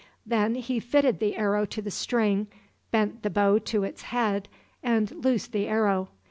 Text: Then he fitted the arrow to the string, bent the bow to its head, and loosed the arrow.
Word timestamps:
Then 0.25 0.55
he 0.55 0.79
fitted 0.79 1.19
the 1.19 1.35
arrow 1.35 1.63
to 1.67 1.79
the 1.79 1.91
string, 1.91 2.47
bent 2.89 3.21
the 3.21 3.29
bow 3.29 3.59
to 3.59 3.83
its 3.83 4.01
head, 4.01 4.49
and 4.81 5.11
loosed 5.23 5.51
the 5.51 5.67
arrow. 5.67 6.09